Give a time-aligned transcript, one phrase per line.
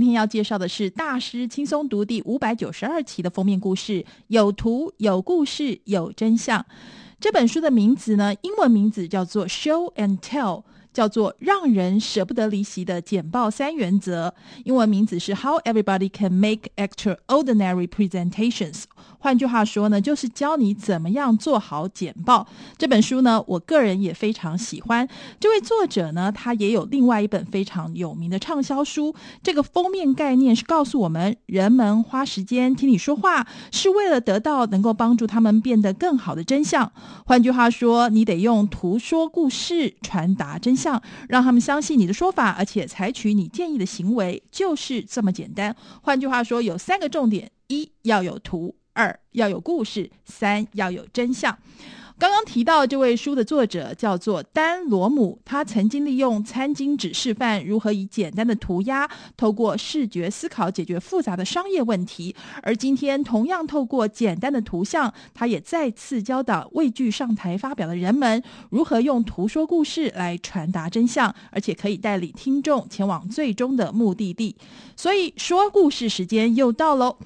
[0.00, 6.64] 今天要介绍的是大师轻松读第五百九十二期的封面故事，有图、有故事、有真相。
[7.20, 10.62] 这本书的名字呢，英文名字叫做《Show and Tell》。
[10.92, 14.34] 叫做让人舍不得离席的简报三原则，
[14.64, 18.84] 英文名字是 How Everybody Can Make Extraordinary Presentations。
[19.18, 22.46] 换句话说呢，就是教你怎么样做好简报。
[22.78, 25.06] 这本书呢，我个人也非常喜欢。
[25.38, 29.14] 这位作者呢，他也有另外一本非常有名的畅销书。
[29.42, 36.90] 这个封面概念是告诉我们，人们花时间听你说话，是为了得到能够帮助他们变得更好的真相。
[37.26, 40.79] 换句话说，你得用图说故事，传达真相。
[40.80, 45.76] 像让他们相信你的说法，而且采取你建议的行为，就是这么简单。
[46.02, 51.58] 换句话说，有三个重点：一要有图，二要有故事，三要有真相。
[52.20, 62.36] 刚刚提到这位书的作者叫做丹罗姆，他曾经利用餐巾纸示范如何以简单的涂鸦，透过视觉思考解决复杂的商业问题。
[62.62, 74.54] 而今天，同样透过简单的图像，他也再次教导畏惧上台发表的人们，如何用图说故事来传达真相，而且可以带领听众前往最终的目的地。
[74.94, 77.16] 所以，说故事时间又到喽。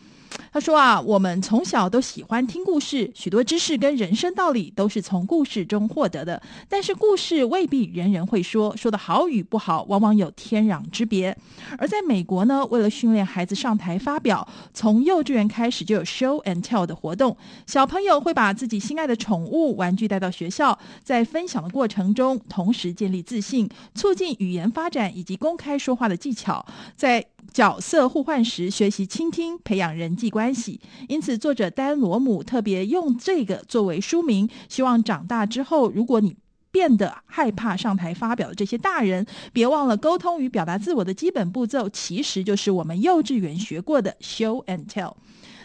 [0.54, 6.40] 他说啊，我们从小都喜欢听故事，许多知识跟人生道理都是从故事中获得的。
[6.68, 11.36] 但是故事未必人人会说，说的好与不好，往往有天壤之别。
[11.76, 17.36] 而在美国呢，为了训练孩子上台发表，从幼稚园开始就有 show and tell 的活动。
[17.66, 26.64] 小朋友会把自己心爱的宠物玩具带到学校，在分享的过程中，同时建立自信，促进语言发展以及公开说话的技巧。
[26.94, 30.80] 在角色互换时，学习倾听，培养人际关系。
[31.08, 36.36] 因此，作者丹罗姆特别用这个作为书名，希望长大之后，如果你
[36.72, 45.14] 变得害怕上台发表的这些大人，别忘了沟通与表达自我的基本步骤，其实就是我们幼稚园学过的 show and tell。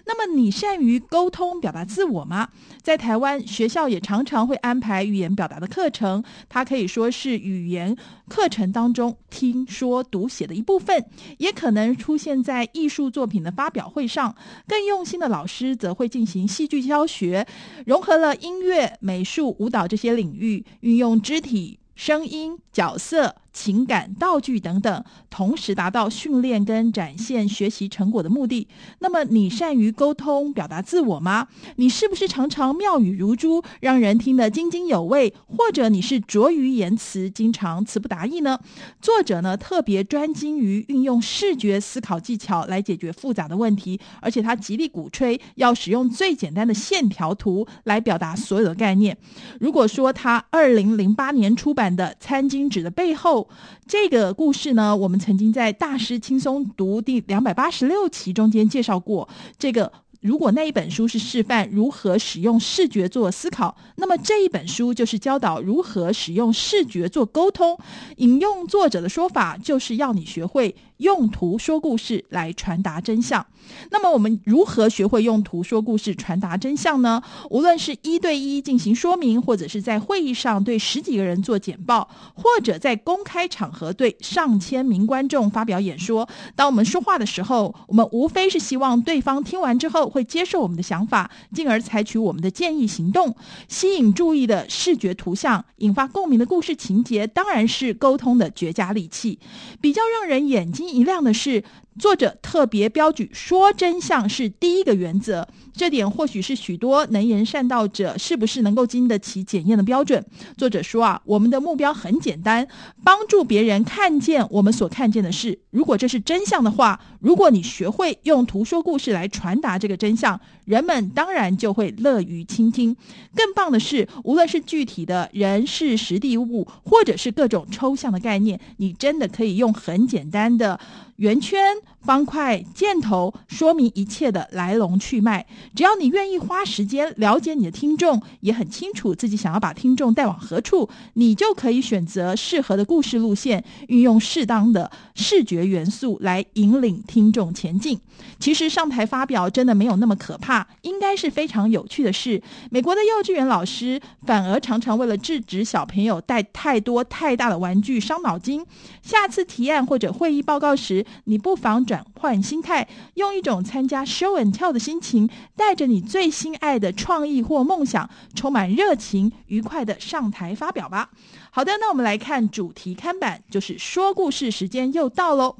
[0.09, 2.49] 那么你善于沟通表达自我吗？
[2.81, 7.95] 在台湾学校也常常会安排语言表达的课程，它可以说是语言
[8.27, 11.05] 课程当中听说读写的一部分，
[11.37, 14.35] 也可能出现在艺术作品的发表会上。
[14.67, 17.45] 更用心的老师则会进行戏剧教学，
[17.85, 23.35] 融合了音乐、美术、舞蹈这些领域，运用肢体、声音、角色。
[23.51, 28.67] 情感、道具等等，同时达到训练跟展现学习成果的目的。
[28.99, 31.47] 那么，你善于沟通表达自我吗？
[31.77, 35.33] 你是不是常常妙语如珠，让人听得津津有味？
[35.47, 38.59] 或者你是拙于言辞，经常词不达意呢？
[39.01, 49.17] 作者呢，特别专精于运用视觉思考技巧来解决复杂的问题，而且他极力鼓吹要使用最简单的线条图来表达所有的概念。
[49.59, 53.38] 如果说他二零零八年出版的《餐巾纸的背后》。
[53.87, 59.27] 这个故事呢，我们曾经在大师轻松读第两百八十六期中间介绍过
[59.57, 59.91] 这个。
[60.21, 67.79] 如果那一本书是示范如何使用视觉做思考，那么这一本书就是教导如何使用视觉做沟通。
[68.17, 73.45] 引用作者的说法，就是要你学会用图说故事来传达真相。
[73.91, 77.21] 那么我们如何学会用图说故事传达真相呢？
[77.49, 90.09] 无论是一对一进行说明，或者是在会议上对十几个人做简报，或者在公开场合对上千名观众发表演说，当我们说话的时候，我们无非是希望对方听完之后。
[90.09, 93.35] 会接受我们的想法，进而采取我们的建议行动，
[93.67, 99.37] 吸引注意的视觉图像，引发共鸣的故事情节，当然是沟通的绝佳利器。
[99.79, 101.63] 比较让人眼睛一亮的是，
[101.99, 110.25] 作者特别标举说真相是第一个原则，这点或许是许多能言善道者是不是能够经得起检验的标准。
[110.57, 112.65] 作者说啊，我们的目标很简单，
[113.03, 115.59] 帮助别人看见我们所看见的事。
[115.71, 122.95] 如果这是真相的话，如果你学会用图说故事来传达这个真相，人们当然就会乐于倾听。
[123.35, 130.79] 更棒的是，无论是具体的人事、实地物，或者是各种抽象的概念，你真的可以用很简单的。
[131.19, 131.59] 圆圈、
[132.01, 135.45] 方块、箭头，说明一切的来龙去脉。
[135.75, 147.99] 只要你愿意花时间了解你的听众，也很清楚自己想要把听众带往何处，你就可以选择适合的故事路线，运用适当的视觉元素来引领听众前进。
[148.39, 152.41] 其实上台发表真的没有那么可怕，应该是非常有趣的事。
[152.69, 158.65] 美国的幼稚园老师反而常常为了制止小朋友带太多太大的玩具伤脑筋。
[159.01, 171.09] 下次提案或者会议报告时，你不妨转换心态，用一种参加 show and tell 的心情，带着你最心爱的创意或梦想，充满热情、愉快的上台发表吧。
[171.49, 175.55] 好的，那我们来看主题看板，就是说故事时间又到喽。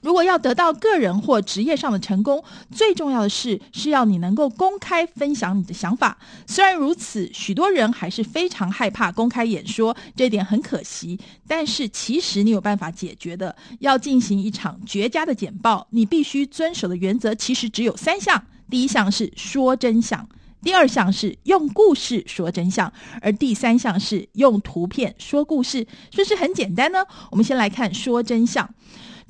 [0.00, 6.18] 如果要得到个人或职业上的成功，最重要的是是要你能够公开分享你的想法。
[6.46, 11.18] 虽然如此，许多人还是非常害怕公开演说，这点很可惜。
[11.46, 13.54] 但是其实你有办法解决的。
[13.80, 20.28] 要进行一场绝佳的简报，你必须遵守的原则其实只有三项：第一项是说真相，
[20.62, 25.86] 第二项是用故事说真相，而第三项是用图片说故事。
[26.10, 27.04] 是不是很简单呢？
[27.30, 28.68] 我们先来看说真相。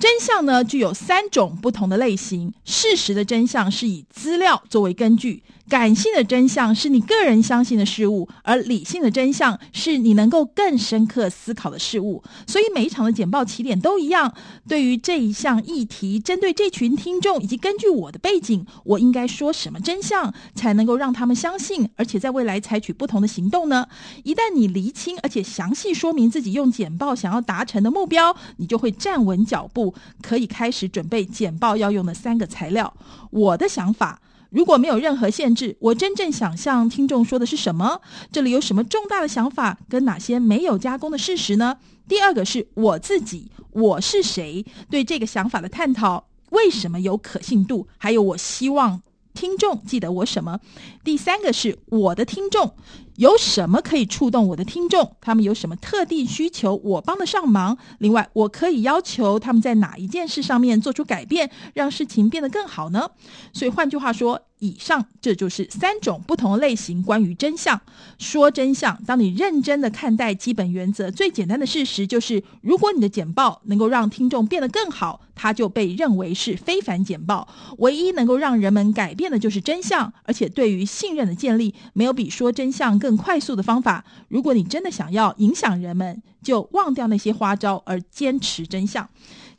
[0.00, 2.52] 真相呢，具有三种不同的类型。
[2.64, 5.42] 事实的真相是以资料作为根据。
[5.70, 12.24] 感性的真相是你个人相信的事物，而理性的真相是你能够更深刻思考的事物。
[12.44, 14.34] 所以每一场的简报起点都一样。
[14.68, 23.86] 对于这一项议题，针对这群听众以及根据我的背景，我应该说什么真相才能够让他们相信，而且在未来采取不同的行动呢？
[24.24, 32.92] 一旦你厘清而且详细说明自己用简报想要达成的目标，你就会站稳脚步，可以开始准备简报要用的三个材料。
[33.30, 34.20] 我的想法。
[34.50, 38.00] 如果没有任何限制，我真正想向听众说的是什么？
[38.32, 41.78] 这里有什么重大的想法跟哪些没有加工的事实呢？
[42.08, 44.64] 第二个是我自己，我是谁？
[44.90, 47.86] 对这个想法的探讨，为什么有可信度？
[47.96, 49.00] 还有我希望
[49.32, 50.58] 听众记得我什么？
[51.04, 52.74] 第三个是我的听众。
[53.20, 55.14] 有什么可以触动我的听众？
[55.20, 56.74] 他们有什么特定需求？
[56.76, 57.76] 我帮得上忙。
[57.98, 63.10] 另外，我可以要求他们在哪一件事上面做出改变，让事情变得更好呢？
[63.52, 67.02] 所以，换句话说，以上这就是三种不同类型。
[67.02, 67.78] 关于真相，
[68.18, 68.98] 说真相。
[69.06, 77.46] 当你认真的看待基本原则，最简单的事实就是，如果你的简报能够让听众变得更好，它就被认为是非凡简报。
[77.78, 84.04] 唯一能够让人们改变的就是真相，而且对于信任的建立，没有比说真相更更快速的方法。
[84.28, 89.08] 如果你真的想要影响人们，就忘掉那些花招，而坚持真相。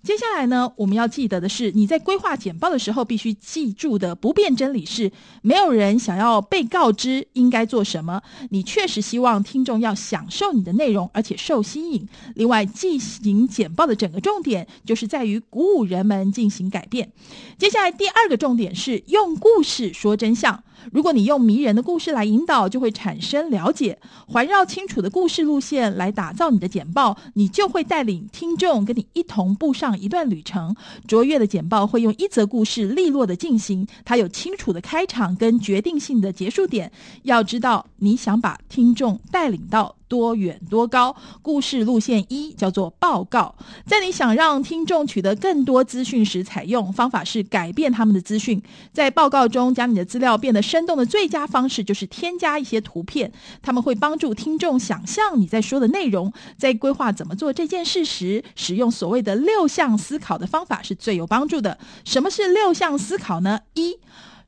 [0.02, 5.12] 接下来呢，我们要记得的是，你在规划简报的时候，必须记住的不变真理是：
[5.42, 8.22] 没有人想要被告知应该做什么。
[8.52, 12.08] 你确实希望听众要享受你的内容，而且受吸引。
[12.36, 17.12] 另外，进行简报的整个重点就是在于鼓舞人们进行改变。
[17.58, 20.64] 接下来第二个重点是用故事说真相。
[20.92, 23.98] 如果你用迷人的故事来引导，就会产生了解，
[24.28, 30.76] 环绕清楚的故事路线来打造你的简报，你就会带领听众跟你一同步上一段旅程。
[31.08, 36.92] 卓越的简报会用一则故事利落的进行，它有清楚的开场跟决定性的结束点。
[37.24, 39.96] 要知道，你想把听众带领到。
[40.12, 41.16] 多远多高？
[41.42, 43.56] 故事路线一叫做报告，
[43.86, 48.62] 在你想让听众取得更多资讯时，采用方法是改变他们的资讯。
[48.92, 53.30] 在报告中将你的资料变得生动的最佳方式就是添加一些图片，
[53.62, 56.32] 他们会帮助听众想象你在说的内容。
[56.58, 61.78] 在规划怎么做这件事时，使用所谓的六项思考的方法是最有帮助的。
[62.06, 63.60] 什么是六项思考呢？
[63.74, 64.00] 一，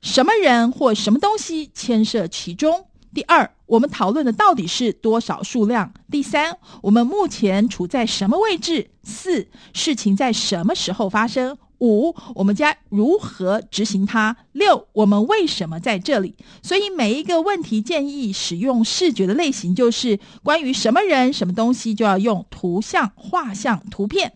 [0.01, 2.85] 什么人或什么东西牵涉其中？
[3.13, 5.93] 第二，我们讨论的到底是多少数量？
[6.09, 8.89] 第三，我们目前处在什么位置？
[9.03, 11.57] 四，事情在什么时候发生？
[11.83, 14.37] 五，我们将如何执行它？
[14.53, 16.33] 六，我们为什么在这里？
[16.61, 24.29] 所以每一个问题建议使用视觉的类型，就是关于什么人、什么东西，就要用图像、画像、图片；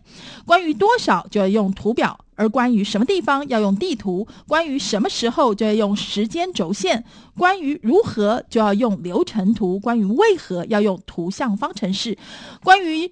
[0.44, 7.00] 关于多少，就要用图表；而关于什么地方，要用地图；关于什么时候，就要用时间轴线；
[7.34, 12.12] 关于如何，就要用流程图；关于为何，要用图像方程式；
[12.62, 13.10] 关于。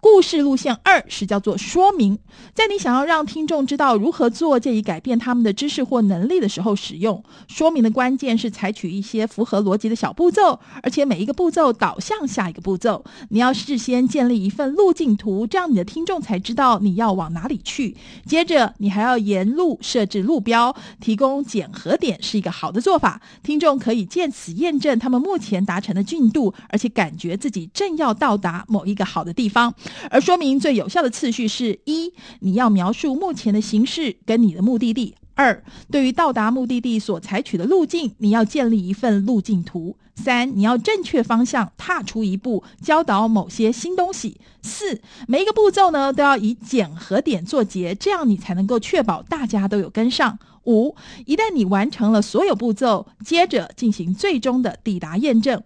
[0.00, 2.18] 故事路线二是叫做说明，
[2.54, 7.22] 在你想要让听众知道如何做，借以改变他们的知识或能力的时候使用。
[7.48, 13.04] 说明的关键是采取一些符合逻辑的小步骤，而且每一个步骤导向下一个步骤。
[13.30, 17.96] 你要事先建立一份路径图，这样你的听众才知道你要往哪里去。
[18.24, 23.20] 接着，你还要沿路设置路标，提供检核点是一个好的做法。
[23.42, 29.74] 听众可以借此验证他们目前达成的进度，而且感觉自己正要到达某一个好的地方。
[30.10, 50.38] 而说明最有效的次序是：一，你要描述目前的形势跟你的目的地；二，对于到达目的地所采取的路径，你要建立一份路径图；三，你要正确方向踏出一步，教导某些新东西；四，每一个步骤呢都要以检核点作结，这样你才能够确保大家都有跟上。
[50.64, 50.94] 五，
[51.24, 55.62] 一旦你完成了所有步骤，接着进行最终的抵达验证。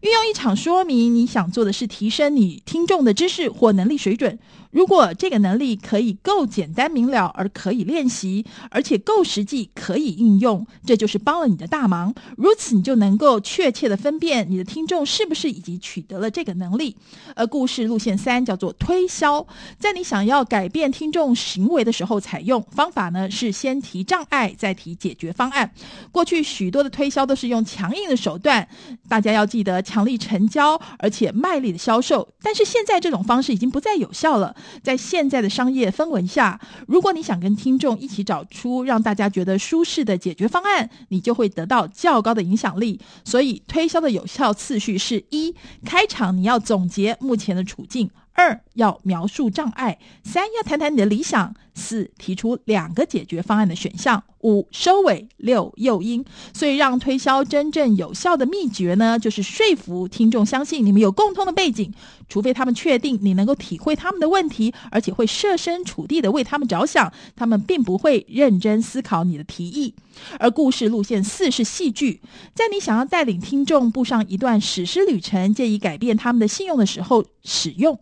[0.00, 4.38] 运用一场说明，你想做的是提升你听众的知识或能力水准。
[4.70, 12.14] 如果这个能力可以够简单明了，而可以练习，而且够实际可以应用，这就是帮了你的大忙。
[12.36, 16.96] 如此，你就能够确切的分辨你的听众是不是已经取得了这个能力。
[17.34, 19.46] 而故事路线三叫做推销，
[19.78, 25.70] 在你想要改变听众行为的时候，采用方法呢是先提障碍，再提解决方案。
[26.12, 28.66] 过去许多的推销都是用强硬的手段，
[29.08, 32.28] 大家要记得强力成交，而且卖力的销售。
[32.42, 34.54] 但是现在这种方式已经不再有效了。
[34.82, 43.00] 在现在的商业氛围下，如果你想跟听众一起找出让大家觉得舒适的解决方案，你就会得到较高的影响力。
[43.24, 54.22] 所以推销的有效次序是：一、开场你要总结目前的处境；二、要描述障碍；三、要谈谈你的理想；四、提出两个解决方案的选项。
[54.46, 56.24] 五收尾，六诱因，
[56.54, 61.92] 所以让推销真正有效的秘诀呢，就是说服听众相信你们有共通的背景，
[62.28, 69.92] 除非他们确定你能够体会他们的问题，而且会设身处地的为他们着想，他们并不会认真思考你的提议。
[70.38, 72.22] 而故事路线四是戏剧，
[72.54, 77.98] 在你想要带领听众步上一段史诗旅程，借以改变他们的信用的时候使用。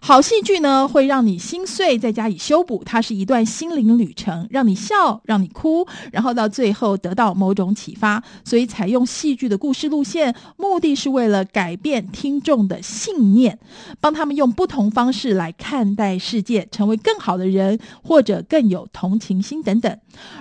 [0.00, 2.84] 好戏剧呢，会让你心碎，再加以修补。
[2.84, 5.77] 它是一段心灵旅程，让你笑，让你哭，
[6.12, 8.22] 然后到最后得到某种启发。
[8.44, 13.58] 所以，采用戏剧的故事路线，目的是为了改变听众的信念，
[14.00, 19.98] 帮他们用不同方式来看待世界，成为更好的人，或者更有同情心等等。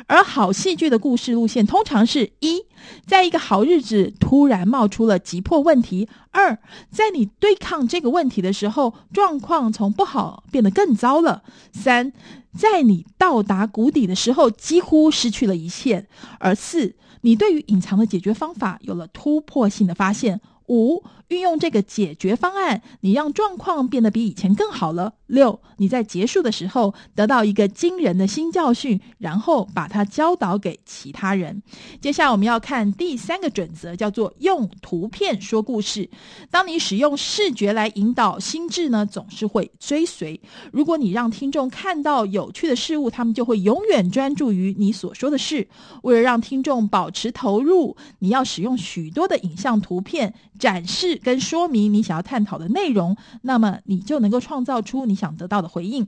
[0.07, 2.65] 而好戏剧的故事路线，通常是一。
[3.05, 6.07] 在一个好日子，突然冒出了急迫问题。
[6.37, 6.59] 二，
[6.91, 11.41] 在你对抗这个问题的时候，状况从不好变得更糟了。
[11.71, 12.13] 三，
[12.55, 16.07] 在你到达谷底的时候，几乎失去了一切。
[16.37, 20.39] 而四，你对于隐藏的解决方法有了突破性的发现。
[20.67, 25.13] 五，运用这个解决方案，你让状况变得比以前更好了。
[25.27, 31.61] 六，你在结束的时候得到一个惊人的新教训，然后把它教导给其他人。
[31.99, 36.09] 接下来我们要看第三个准则，叫做用图片说故事。
[36.49, 40.39] 当你使用视觉来引导，心智呢总是会追随。
[40.71, 45.67] 如果你让听众看到有趣的事物，他们就会永远专注于你所说的事。
[46.03, 50.33] 为了让听众保持投入，你要使用许多的影像图片。
[50.57, 56.07] 展示跟说明你想要探讨的内容，那么你就能够创造出你想得到的回应。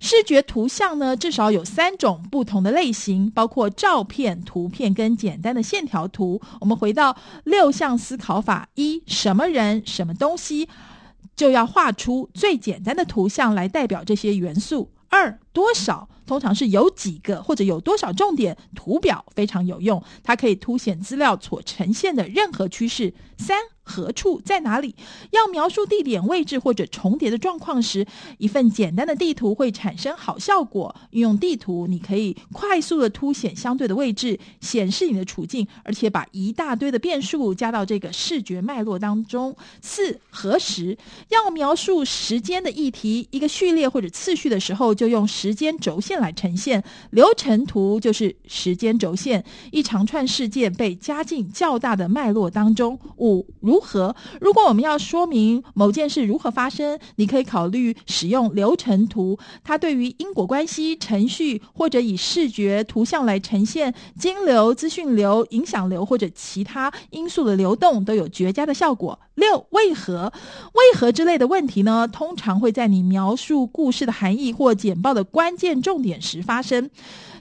[0.00, 6.40] 视觉图像呢，至少有三种不同的类型，包括照片、图片跟简单的线条图。
[6.60, 10.68] 我们回到六项思考法：一、什么人、什么东西，
[11.34, 14.90] 就要画出最简单的图像来代表这些元素。
[15.08, 23.14] 二、多少，通常是有几个或者有多少重点，图表非常有用，它可以凸显资料所呈现的任何趋势。
[23.38, 24.96] 三、何处在哪里？
[25.30, 28.04] 要描述地点、位置或者重叠的状况时，
[28.38, 30.94] 一份简单的地图会产生好效果。
[31.12, 39.56] 运用地图，你可以快速的凸显相对的位置，显示你的处境，而且把一大堆的变数加到这个视觉脉络当中。
[39.80, 40.98] 四、何时？
[41.28, 46.82] 要描述时间的议题，一个序列或者次序的时候，就用时间轴线来呈现。
[47.10, 52.98] 流程图就是时间轴线，一长串事件被加进较大的脉络当中。
[53.18, 54.16] 五、如如何？
[54.40, 59.38] 如果我们要说明某件事如何发生，你可以考虑使用流程图。
[59.62, 69.18] 它对于因果关系、程序或者以视觉图像来呈现金流、资讯流、影响流或者其他因素的流动，都有绝佳的效果。
[69.34, 70.32] 六、为何？
[70.72, 72.08] 为何之类的问题呢？
[72.10, 76.88] 通常会在你描述故事的含义或简报的关键重点时发生。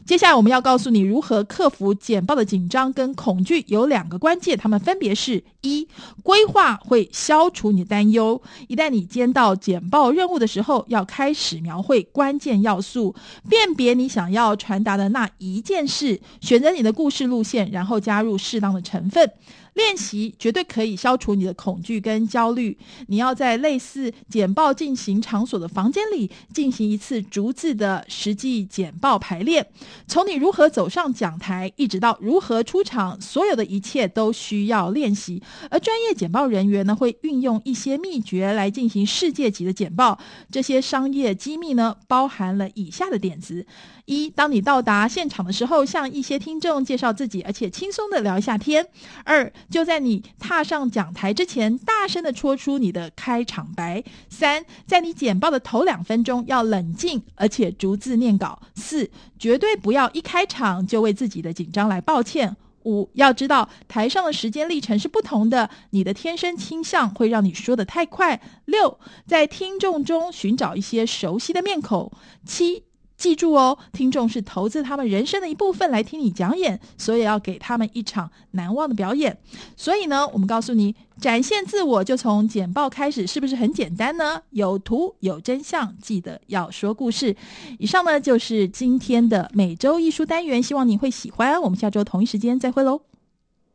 [0.06, 5.88] 接下来我们要告诉你如何克服简报的紧张跟恐惧，有两个关键，它们分别是：一、
[6.26, 8.42] 规划会消除你担忧。
[8.68, 13.14] 一旦你接到简报任务的时候，要开始描绘关键要素，
[13.48, 19.32] 辨别你想要传达的那一件事，选择你的故事路线，然后加入适当的成分。
[19.76, 22.78] 练习绝对可以消除你的恐惧跟焦虑。
[23.08, 29.68] 你要在类似简报进行场所的房间里进行一次逐字的实际简报排练。
[30.08, 35.44] 从你如何走上讲台，一直到如何出场，所有的一切都需要练习。
[35.70, 40.18] 而专业简报人员呢，会运用一些秘诀来进行世界级的简报。
[40.50, 43.68] 这些商业机密呢，包含了以下的点子：
[44.06, 48.88] 一，当你到达现场的时候，向一些听众介绍自己，而且轻松的聊一下天。
[49.26, 54.04] 二，就在你踏上讲台之前，大声的说出你的开场白。
[54.30, 58.62] 三，在你简报的头两分钟要冷静，而且逐字念稿。
[58.76, 62.56] 四，绝对不要一开场就为自己的紧张来抱歉。
[62.84, 68.40] 五，要知道台上的时间历程是不同的，你的天生倾向会让你说的太快。
[68.66, 72.12] 六，在听众中寻找一些熟悉的面孔。
[72.46, 72.84] 七。
[73.18, 79.38] 记住哦，听众是投资他们人生的一部分来听你讲演，所以要给他们一场难忘的表演。
[79.78, 84.42] 所以呢，我们告诉你，展现自我就从简报开始，是不是很简单呢？
[84.50, 87.36] 有图有真相，记得要说故事。
[87.80, 91.62] 以上呢就是今天的每周艺术单元，希望你会喜欢。
[91.62, 93.02] 我们下周同一时间再会喽。